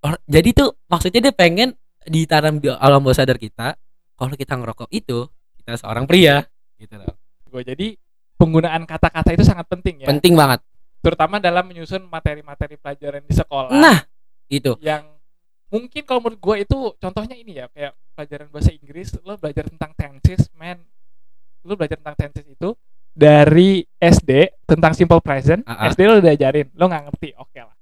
[0.04, 1.72] Or- jadi tuh maksudnya dia pengen
[2.04, 3.72] ditanam di alam bawah sadar kita
[4.14, 5.24] kalau kita ngerokok itu
[5.64, 6.44] kita seorang pria
[6.76, 7.16] gitu loh.
[7.48, 7.96] Gue jadi
[8.36, 10.06] penggunaan kata-kata itu sangat penting ya.
[10.06, 10.60] penting banget.
[11.00, 13.72] Terutama dalam menyusun materi-materi pelajaran di sekolah.
[13.72, 14.04] nah
[14.52, 14.76] itu.
[14.84, 15.13] Yang
[15.74, 19.90] mungkin kalau menurut gue itu contohnya ini ya kayak pelajaran bahasa Inggris lo belajar tentang
[19.98, 20.78] tenses man.
[21.66, 22.78] Lo belajar tentang tenses itu
[23.10, 25.66] dari SD tentang simple present.
[25.66, 25.90] Ah, ah.
[25.90, 27.74] SD lo udah ajarin lo nggak ngerti oke lah.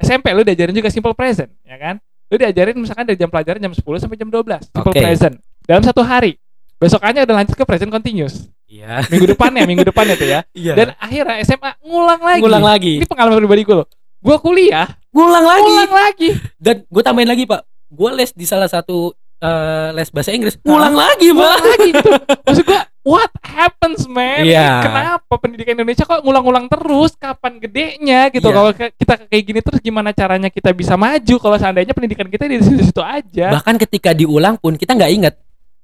[0.00, 2.00] SMP lo diajarin juga simple present ya kan?
[2.32, 5.00] Lo diajarin misalkan dari jam pelajaran jam 10 sampai jam 12 simple Oke.
[5.04, 5.34] present.
[5.68, 6.40] Dalam satu hari.
[6.76, 8.52] Besokannya udah lanjut ke present continuous.
[8.68, 9.08] Iya.
[9.08, 10.40] Minggu depannya minggu depannya tuh ya.
[10.56, 10.72] Iya.
[10.76, 12.40] Dan akhirnya SMA ngulang lagi.
[12.44, 12.92] Ngulang lagi.
[13.00, 13.88] Ini pengalaman pribadi gue loh
[14.26, 18.66] gue kuliah ngulang lagi ngulang lagi dan gue tambahin lagi pak gue les di salah
[18.66, 22.10] satu eh, les bahasa Inggris ngulang lagi pak ngulang lagi gitu.
[22.42, 24.42] Maksud gua what happens man?
[24.42, 24.82] Iya.
[24.82, 27.14] Kenapa pendidikan Indonesia kok ngulang-ngulang terus?
[27.14, 28.50] Kapan gedenya gitu?
[28.50, 28.56] Iya.
[28.58, 32.58] Kalau kita kayak gini terus gimana caranya kita bisa maju kalau seandainya pendidikan kita di
[32.58, 33.54] situ-situ aja?
[33.54, 35.34] bahkan ketika diulang pun kita nggak inget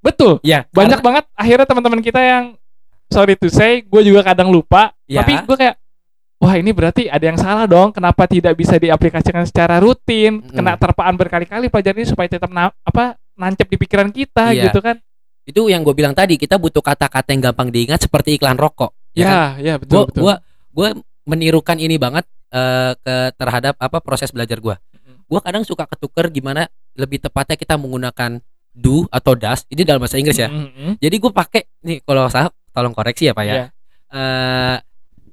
[0.03, 0.43] Betul.
[0.43, 2.45] ya Banyak banget akhirnya teman-teman kita yang
[3.13, 4.97] sorry to say, gue juga kadang lupa.
[5.05, 5.21] Ya.
[5.23, 5.77] Tapi gue kayak
[6.43, 7.95] Wah ini berarti ada yang salah dong.
[7.95, 10.43] Kenapa tidak bisa diaplikasikan secara rutin?
[10.43, 10.51] Mm-mm.
[10.53, 14.69] Kena terpaan berkali-kali pelajaran ini supaya tetap na- apa nancep di pikiran kita Iya.
[14.69, 14.99] gitu kan?
[15.43, 19.25] itu yang gue bilang tadi kita butuh kata-kata yang gampang diingat seperti iklan rokok ya
[19.25, 19.35] kan?
[19.35, 20.21] Ya, ya gue betul betul.
[20.23, 20.35] gua
[20.71, 20.89] gua
[21.25, 25.19] menirukan ini banget eh, ke terhadap apa proses belajar gue Mm.
[25.27, 28.39] gue kadang suka ketuker gimana lebih tepatnya kita menggunakan
[28.71, 30.95] do atau does ini dalam bahasa Inggris ya Mm-mm.
[30.97, 33.67] jadi gue pakai nih kalau salah tolong koreksi ya pak ya Iya.
[34.13, 34.77] Eh,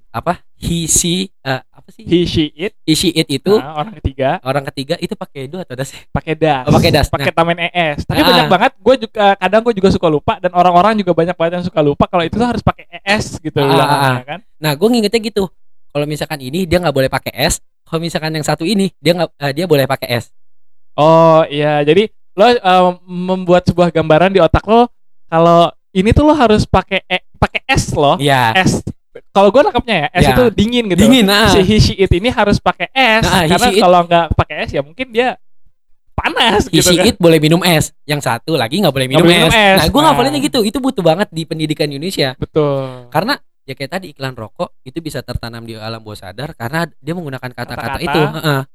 [0.10, 2.76] apa he she eh, apa sih He, she, it.
[2.84, 6.36] he she it itu Nah, orang ketiga orang ketiga itu pakai do atau das pakai
[6.36, 6.68] das.
[6.68, 7.08] Oh, pakai das.
[7.08, 8.04] Pakai tamen ES.
[8.04, 8.28] Tapi Ah.
[8.28, 11.66] banyak banget gue juga kadang gue juga suka lupa dan orang-orang juga banyak banget yang
[11.66, 14.40] suka lupa kalau itu tuh harus pakai ES gitu Ah, belakangnya, ah, kan.
[14.60, 15.44] Nah, gue ngingetnya gitu.
[15.90, 17.58] Kalau misalkan ini dia nggak boleh pakai S.
[17.82, 20.30] Kalau misalkan yang satu ini dia nggak eh, dia boleh pakai S.
[20.94, 24.92] Oh iya, jadi lo eh, membuat sebuah gambaran di otak lo
[25.26, 28.20] kalau ini tuh lo harus pakai E- pakai S lo.
[28.20, 28.54] Iya.
[28.60, 28.84] S
[29.30, 30.32] kalau gue nangkepnya ya es Ya.
[30.32, 31.50] itu dingin gitu Dingin, nah.
[31.50, 34.82] si he she it ini harus pakai es Nah, karena kalau nggak pakai es ya
[34.82, 35.36] mungkin dia
[36.14, 39.40] panas gitu Isi kan it boleh minum es, yang satu lagi nggak boleh minum, boleh
[39.40, 39.56] minum es.
[39.56, 39.78] es.
[39.78, 40.08] Nah, gue Nah.
[40.10, 40.60] ngapalinnya gitu.
[40.62, 42.36] Itu butuh banget di pendidikan Indonesia.
[42.36, 46.90] betul Karena ya kayak tadi iklan rokok itu bisa tertanam di alam bawah sadar karena
[46.92, 48.20] dia menggunakan kata-kata itu.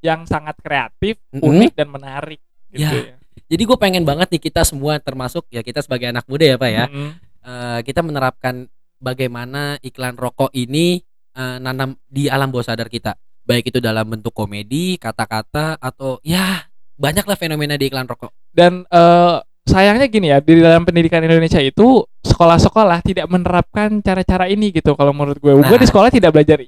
[0.00, 1.44] Yang sangat kreatif Mm-mm.
[1.44, 3.12] unik dan menarik gitu Ya.
[3.12, 6.56] ya, Jadi gue pengen banget nih kita semua termasuk ya kita sebagai anak muda ya
[6.56, 6.84] pak ya.
[6.88, 7.10] Mm-mm.
[7.44, 8.72] eh, kita menerapkan
[9.04, 11.04] bagaimana iklan rokok ini
[11.36, 13.12] eh, nanam di alam bawah sadar kita.
[13.44, 16.64] Baik itu dalam bentuk komedi, kata-kata atau ya
[16.96, 18.32] banyaklah fenomena di iklan rokok.
[18.50, 24.68] dan eh, sayangnya gini ya di dalam pendidikan Indonesia itu sekolah-sekolah tidak menerapkan cara-cara ini
[24.70, 25.80] gitu kalau menurut gue gue Nah.
[25.80, 26.60] di sekolah tidak belajar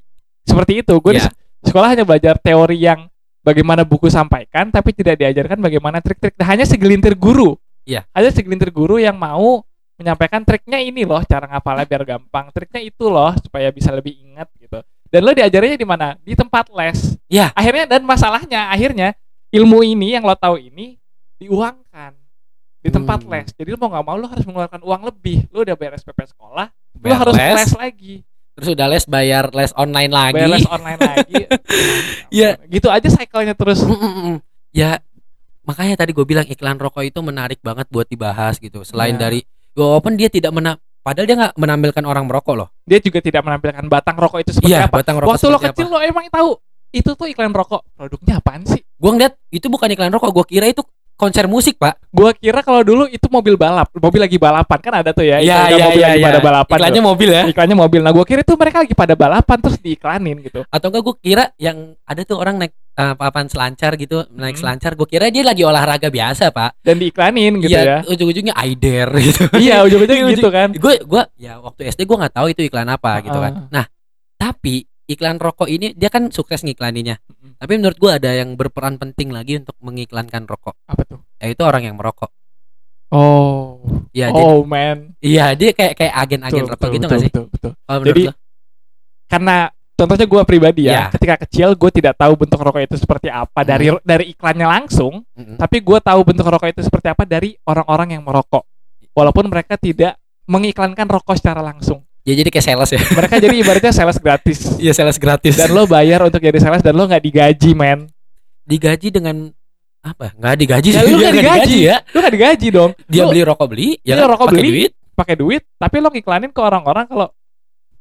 [0.42, 1.28] seperti itu gue di Iya.
[1.60, 3.04] sekolah hanya belajar teori yang
[3.42, 8.08] bagaimana buku sampaikan tapi tidak diajarkan bagaimana trik-trik Nah, hanya segelintir guru Iya.
[8.10, 9.65] ada segelintir guru yang mau
[9.96, 14.48] menyampaikan triknya ini loh cara ngapalnya biar gampang triknya itu loh supaya bisa lebih ingat
[14.56, 17.48] gitu dan lo diajarnya di mana di tempat les Iya.
[17.50, 19.16] akhirnya dan masalahnya akhirnya
[19.48, 21.00] ilmu ini yang lo tahu ini
[21.36, 22.12] diuangkan
[22.78, 23.32] di tempat Hmm.
[23.32, 26.20] les jadi lo mau nggak mau lo harus mengeluarkan uang lebih lo udah bayar SPP
[26.28, 28.14] sekolah lo harus les, les, lagi
[28.52, 30.34] terus udah les bayar les online lagi.
[30.34, 31.34] bayar les online lagi
[32.36, 32.48] Iya.
[32.66, 34.36] gitu aja cycle-nya terus Mm, mm, mm.
[34.72, 35.00] ya
[35.62, 38.80] makanya tadi gue bilang iklan rokok itu menarik banget buat dibahas gitu.
[38.80, 39.20] Selain Iya.
[39.20, 39.40] dari
[39.76, 42.68] walaupun dia tidak mena padahal dia nggak menampilkan orang merokok loh.
[42.82, 45.86] dia juga tidak menampilkan batang rokok itu seperti Iya, apa batang rokok waktu lo kecil
[45.86, 45.94] apa.
[45.94, 46.50] lo emang tahu
[46.90, 50.66] itu tuh iklan rokok produknya apaan sih Gue ngeliat itu bukan iklan rokok, gue kira
[50.72, 50.80] itu
[51.16, 51.96] konser musik pak.
[52.08, 55.66] gua kira kalau dulu itu mobil balap mobil lagi balapan kan ada tuh ya Iya
[55.66, 57.06] iklannya mobil lagi pada balapan Iklannya tuh.
[57.06, 57.42] mobil ya.
[57.46, 61.02] iklannya mobil nah gua kira itu mereka lagi pada balapan terus diiklanin gitu Atau enggak
[61.02, 64.62] gue kira yang ada tuh orang naik eh, papan selancar gitu, naik Hmm.
[64.62, 64.92] selancar.
[64.94, 66.80] Gue kira dia lagi olahraga biasa pak.
[66.80, 69.44] dan diiklanin gitu ya Ujung-ujungnya Aider gitu.
[69.60, 72.88] iya ujung-ujungnya Ujung- gitu kan gue gue ya waktu SD gue nggak tahu itu iklan
[72.88, 73.52] apa gitu kan.
[73.54, 73.68] Ah.
[73.70, 73.84] Nah
[74.34, 77.22] tapi iklan rokok ini dia kan sukses ngiklaninnya.
[77.22, 77.54] Mm-mm.
[77.56, 80.74] Tapi menurut gue ada yang berperan penting lagi untuk mengiklankan rokok.
[80.84, 82.28] apa tuh Yaitu orang yang merokok.
[83.10, 83.78] oh
[84.10, 87.22] Ya jadi oh man iya dia kayak kayak agen-agen Betul, rokok betul, gitu betul, nggak
[87.22, 87.30] sih?
[87.30, 87.72] betul, betul.
[87.86, 88.32] Menurut Jadi, lo?
[89.26, 89.56] karena
[89.92, 91.04] contohnya gua pribadi ya Iya.
[91.10, 95.56] ketika kecil gue tidak tahu bentuk rokok itu seperti apa dari dari iklannya langsung Mm-mm.
[95.56, 98.64] tapi gue tahu bentuk rokok itu seperti apa dari orang-orang yang merokok
[99.12, 102.98] walaupun mereka tidak mengiklankan rokok secara langsung Ya jadi kayak sales ya.
[103.08, 105.54] mereka jadi ibaratnya sales gratis Iya sales gratis.
[105.54, 108.10] dan lo bayar untuk jadi sales dan lo nggak digaji men
[108.62, 109.54] digaji dengan
[110.02, 110.34] apa?
[110.34, 111.06] Nggak digaji Ya, sih.
[111.06, 111.78] lu nggak nggak digaji.
[111.84, 111.96] ya.
[112.04, 114.28] lo nggak digaji dong Dia Lu beli rokok beli, ya Dia kan?
[114.28, 114.70] rokok Pakai beli.
[114.72, 114.92] duit.
[115.14, 117.28] pakai duit tapi lo ngiklanin ke orang-orang kalau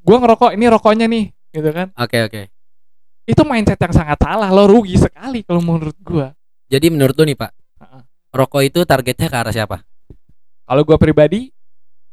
[0.01, 2.41] gue ngerokok ini rokoknya nih gitu kan Oke oke.
[3.23, 6.27] itu mindset yang sangat salah lo rugi sekali kalau menurut gue
[6.65, 8.01] Jadi menurut lo nih Pak, Heeh.
[8.31, 9.77] rokok itu targetnya ke arah siapa?
[10.61, 11.53] kalau gue pribadi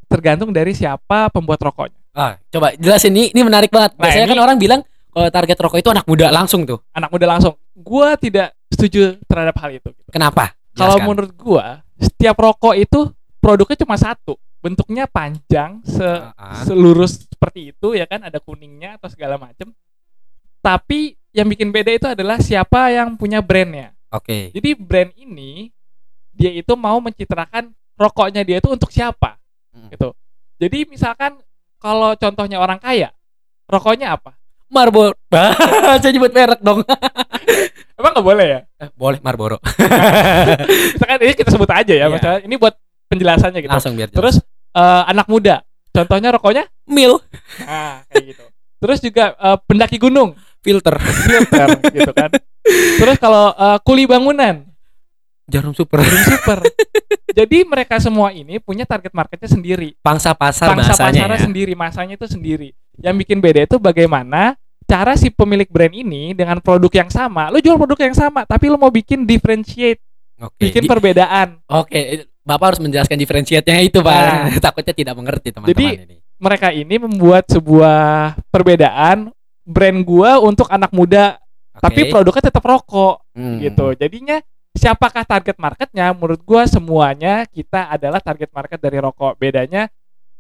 [0.04, 3.96] tergantung dari siapa pembuat rokoknya Ah, coba jelasin ini, ini menarik banget.
[3.96, 6.80] Nah, Biasanya ini- kan orang bilang kalau target rokok itu anak muda langsung tuh.
[6.90, 10.10] anak muda langsung gue tidak setuju terhadap hal itu gitu.
[10.10, 10.52] Kenapa?
[10.72, 11.64] kalau menurut gue
[11.98, 16.00] setiap rokok itu produknya cuma satu bentuknya panjang se
[16.32, 19.68] Ah, selurus seperti itu ya kan ada kuningnya atau segala macem
[20.58, 24.48] tapi yang bikin beda itu adalah siapa yang punya brandnya Oke.
[24.50, 25.68] jadi brand ini
[26.30, 29.36] dia itu mau mencitrakan rokoknya dia itu untuk siapa
[29.68, 29.88] Hmm.
[29.88, 30.16] gitu
[30.56, 31.36] jadi misalkan
[31.82, 33.10] kalau contohnya orang kaya
[33.66, 34.38] rokoknya apa
[34.70, 35.12] Marlboro.
[36.00, 36.80] Saya nyebut merek dong.
[38.00, 39.60] emang nggak boleh ya Eh, Boleh Marlboro.
[40.96, 42.74] misalkan ini kita sebut aja ya misalnya ini buat
[43.06, 44.16] penjelasannya gitu Langsung biar jelas.
[44.16, 44.36] terus
[44.72, 45.60] eh, anak muda
[45.92, 47.20] contohnya rokoknya mil
[47.60, 48.44] nah kayak gitu
[48.80, 52.30] terus juga eh, pendaki gunung filter filter gitu kan.
[52.96, 54.62] Terus kalau eh, kuli bangunan,
[55.52, 56.58] jarum super Jarum super.
[57.32, 61.40] Jadi mereka semua ini punya target marketnya sendiri, pangsa pasar pangsa pasarnya ya.
[61.40, 62.76] sendiri, masanya itu sendiri.
[63.00, 67.64] Yang bikin beda itu bagaimana cara si pemilik brand ini dengan produk yang sama, lu
[67.64, 70.00] jual produk yang sama, tapi lu mau bikin differentiate,
[70.44, 70.68] Oke.
[70.68, 71.56] bikin di- perbedaan.
[71.72, 74.12] Oke, Bapak harus menjelaskan diferensiatnya itu, Pak.
[74.12, 74.52] Nah.
[74.68, 76.16] Takutnya tidak mengerti teman-teman Jadi, ini.
[76.36, 79.30] Mereka ini membuat sebuah perbedaan
[79.64, 81.38] brand gua untuk anak muda,
[81.72, 81.80] Oke.
[81.80, 83.24] tapi produknya tetap rokok.
[83.32, 83.56] Hmm.
[83.64, 83.96] gitu.
[83.96, 86.10] Jadinya siapakah target marketnya?
[86.12, 89.36] Menurut gua semuanya kita adalah target market dari rokok.
[89.36, 89.88] Bedanya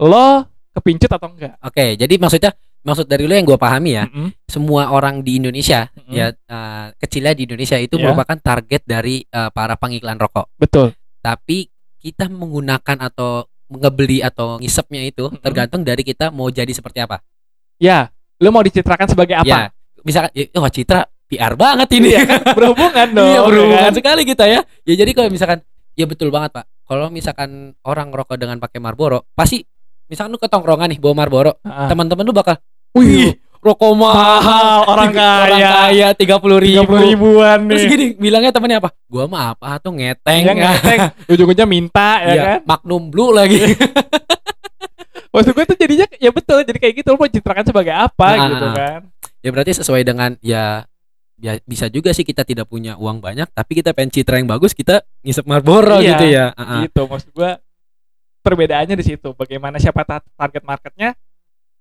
[0.00, 1.54] lo kepincut atau enggak?
[1.60, 2.50] Oke, jadi maksudnya
[2.82, 4.34] maksud dari lu yang gua pahami ya, Mm-mm.
[4.50, 6.10] semua orang di Indonesia Mm-mm.
[6.10, 8.10] ya eh, kecilnya di Indonesia itu Iya.
[8.10, 10.50] merupakan target dari eh, para pengiklan rokok.
[10.58, 10.90] Betul.
[11.22, 11.70] Tapi
[12.02, 15.38] kita menggunakan atau ngebeli atau ngisepnya itu Mm-mm.
[15.38, 17.22] tergantung dari kita mau jadi seperti apa.
[17.78, 18.10] Ya,
[18.42, 19.76] lo mau dicitrakan sebagai Ya, apa?
[20.02, 22.08] misalkan ya, wah Citra PR banget ini.
[22.10, 22.40] Iya kan?
[22.52, 23.24] Berhubungan dong.
[23.24, 23.94] Iya ya berhubungan kan?
[23.94, 24.60] sekali kita ya.
[24.82, 25.58] Ya jadi kalau misalkan
[25.92, 26.64] ya betul banget Pak.
[26.82, 29.64] Kalau misalkan orang ngerokok dengan pakai Marlboro, pasti
[30.04, 32.60] misalkan lu ke tongkrongan nih bawa Marlboro, Ah, teman-teman lu bakal
[32.92, 35.70] Wih, rokok mahal, orang orang kaya.
[35.72, 36.92] kaya tiga puluh tiga ribu.
[36.92, 38.92] puluh ribuan Terus nih gini bilangnya temennya apa?
[39.06, 40.42] Gua mah apa tuh ngeteng.
[40.44, 41.00] yang ngeteng
[41.32, 43.72] ujung-ujungnya minta ya Iya, kan Magnum Blue lagi.
[45.32, 48.46] maksud gue tuh jadinya ya betul jadi kayak gitu lo mau citrakan sebagai apa Nah,
[48.46, 48.74] gitu nah.
[48.76, 49.00] kan
[49.40, 50.84] ya berarti sesuai dengan ya
[51.42, 54.70] ya bisa juga sih kita tidak punya uang banyak tapi kita pengen citra yang bagus
[54.70, 56.46] kita ngisep Marlboro Iya, gitu ya.
[56.54, 56.80] Ah, ah.
[56.86, 57.50] gitu maksud gue
[58.40, 61.18] perbedaannya di situ bagaimana siapa ta- target marketnya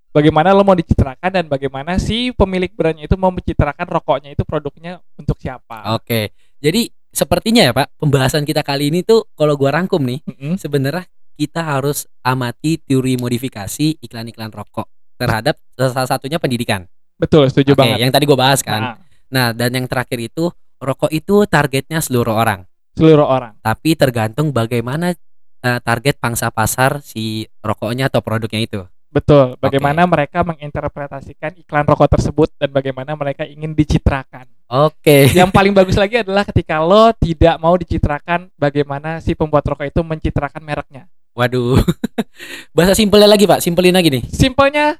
[0.10, 4.97] bagaimana lo mau dicitrakan dan bagaimana si pemilik brandnya itu mau mencitrakan rokoknya itu produknya
[5.15, 6.34] untuk siapa Oke.
[6.58, 10.54] Jadi sepertinya ya Pak, pembahasan kita kali ini tuh kalau gua rangkum nih, Mm-mm.
[10.56, 14.86] sebenarnya kita harus amati teori modifikasi iklan-iklan rokok
[15.17, 16.86] terhadap salah satunya pendidikan.
[17.17, 18.82] betul setuju Oke, banget yang tadi gua bahas kan.
[18.82, 18.95] Nah,
[19.32, 22.67] Nah, dan yang terakhir itu rokok itu targetnya seluruh orang,
[22.98, 25.13] seluruh orang tapi tergantung bagaimana
[25.62, 28.82] eh, target pangsa pasar si rokoknya atau produknya itu.
[29.12, 35.28] betul bagaimana mereka menginterpretasikan iklan rokok tersebut dan bagaimana mereka ingin dicitrakan Oke.
[35.36, 40.00] yang paling bagus lagi adalah ketika lo tidak mau dicitrakan bagaimana si pembuat rokok itu
[40.00, 41.80] mencitrakan mereknya Waduh.
[42.76, 43.63] Bahasa simpelnya lagi, Pak.
[43.63, 44.24] Simpelin lagi nih.
[44.28, 45.00] simpelnya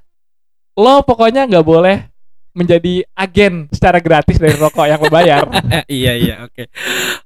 [0.80, 2.11] lo pokoknya nggak boleh
[2.51, 5.47] menjadi agen secara gratis dari rokok yang lo bayar
[5.87, 6.67] iya, iya, oke.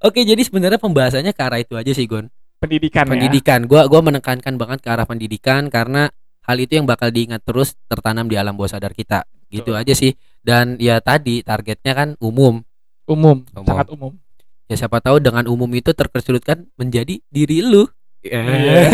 [0.05, 2.29] Oke, jadi sebenarnya pembahasannya ke arah itu aja sih, Gon.
[2.61, 3.59] pendidikan, ya pendidikan.
[3.65, 6.09] Gua gua menekankan banget ke arah pendidikan karena
[6.45, 9.25] hal itu yang bakal diingat terus tertanam di alam bawah sadar kita.
[9.49, 9.81] Gitu Betul.
[9.81, 10.13] aja sih.
[10.45, 12.61] Dan ya tadi targetnya kan umum.
[13.05, 13.65] umum, Umum.
[13.69, 14.17] sangat umum
[14.65, 17.85] Ya siapa tahu dengan umum itu terkesulitkan menjadi diri lu.
[18.25, 18.89] Iya.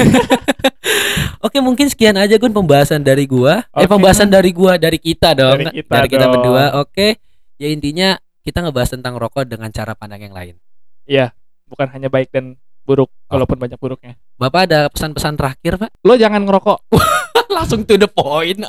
[1.46, 3.66] Oke, mungkin sekian aja Gun pembahasan dari gua.
[3.74, 3.90] eh Oke.
[3.90, 5.66] pembahasan dari gua, dari kita dong.
[5.74, 6.34] Dari kita dong.
[6.36, 6.78] berdua.
[6.78, 7.18] Oke.
[7.56, 10.58] Ya intinya kita ngebahas tentang rokok dengan cara pandang yang lain.
[11.04, 11.34] iya
[11.66, 13.38] bukan hanya baik dan buruk Oh.
[13.38, 15.90] walaupun banyak buruknya Bapak ada pesan-pesan terakhir, Pak?
[16.02, 16.78] lo jangan ngerokok
[17.56, 18.62] Langsung to the point.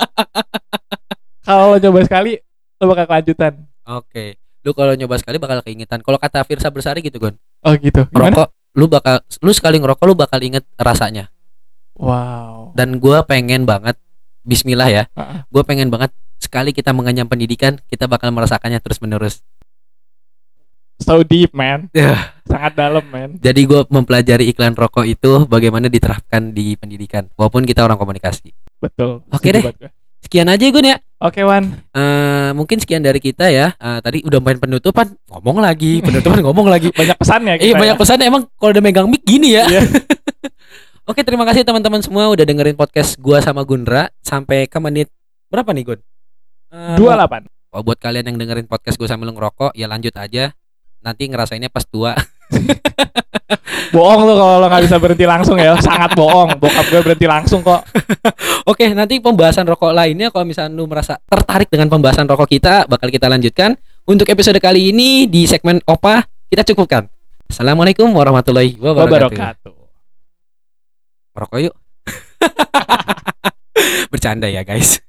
[1.45, 2.37] kalau lo coba sekali
[2.77, 4.37] lo bakal kelanjutan Oke.
[4.61, 5.99] Lu kalau nyoba sekali bakal keingetan.
[5.99, 7.35] Kalau kata Firsa Bersari gitu, Gon.
[7.63, 11.29] oh gitu gimana Rokok lu bakal lu sekali ngerokok lu bakal inget rasanya.
[11.93, 13.97] wow Dan gua pengen banget
[14.41, 15.03] bismillah ya.
[15.47, 19.39] Gua pengen banget sekali kita mengenyam pendidikan, kita bakal merasakannya terus-menerus.
[20.95, 22.31] so deep man Ya.
[22.43, 27.81] sangat dalam man Jadi gua mempelajari iklan rokok itu bagaimana diterapkan di pendidikan, walaupun kita
[27.81, 28.53] orang komunikasi.
[28.77, 29.63] betul Oke Setuju deh.
[29.63, 29.89] gue.
[30.21, 30.97] Sekian aja Gun ya.
[31.19, 33.73] oke Wan Eh, mungkin sekian dari kita ya.
[33.75, 36.93] Eh, tadi udah main penutupan, ngomong lagi, penutupan ngomong lagi.
[36.93, 38.01] banyak pesan ya Iya kita banyak ya.
[38.01, 39.65] pesan emang kalau udah megang mic gini ya.
[39.67, 39.81] Iya.
[41.09, 45.11] Oke terima kasih teman-teman semua udah dengerin podcast gua sama Gundra sampai ke menit
[45.51, 45.99] berapa nih Gun?
[46.71, 47.43] Eh, dua delapan
[47.75, 50.55] oh, buat kalian yang dengerin podcast gua sambil ngerokok ya lanjut aja.
[51.03, 52.15] Nanti ngerasainnya pas tua.
[53.93, 57.61] bohong lo kalau lo nggak bisa berhenti langsung ya sangat bohong bokap gue berhenti langsung
[57.61, 57.85] kok
[58.71, 63.11] Oke nanti pembahasan rokok lainnya kalau misalnya lu merasa tertarik dengan pembahasan rokok kita bakal
[63.11, 63.75] kita lanjutkan.
[64.03, 67.07] Untuk episode kali ini di segmen Opa kita cukupkan.
[67.51, 69.35] Assalamualaikum warahmatullahi wabarakatuh.
[69.35, 69.75] wabarakatuh
[71.35, 71.75] Rokok yuk.
[74.11, 75.03] Bercanda ya guys.